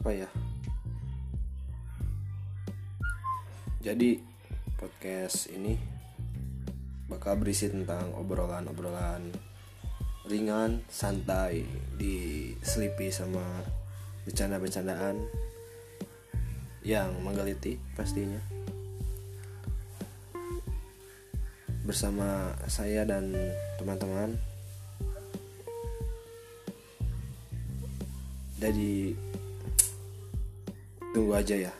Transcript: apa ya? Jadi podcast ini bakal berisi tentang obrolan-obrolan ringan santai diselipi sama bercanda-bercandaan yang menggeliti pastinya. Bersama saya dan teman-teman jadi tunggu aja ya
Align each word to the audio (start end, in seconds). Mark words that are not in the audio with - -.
apa 0.00 0.10
ya? 0.16 0.28
Jadi 3.80 4.16
podcast 4.80 5.52
ini 5.52 5.76
bakal 7.06 7.36
berisi 7.36 7.68
tentang 7.68 8.16
obrolan-obrolan 8.16 9.28
ringan 10.24 10.80
santai 10.88 11.64
diselipi 12.00 13.12
sama 13.12 13.44
bercanda-bercandaan 14.24 15.20
yang 16.82 17.12
menggeliti 17.20 17.76
pastinya. 17.92 18.40
Bersama 21.84 22.56
saya 22.66 23.04
dan 23.04 23.32
teman-teman 23.76 24.49
jadi 28.60 29.16
tunggu 31.16 31.32
aja 31.32 31.56
ya 31.56 31.72